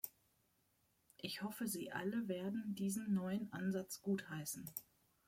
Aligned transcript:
Ich 1.17 1.43
hoffe, 1.43 1.67
Sie 1.67 1.91
alle 1.91 2.27
werden 2.27 2.73
diesen 2.73 3.13
neuen 3.13 3.53
Ansatz 3.53 4.01
gutheißen. 4.01 4.67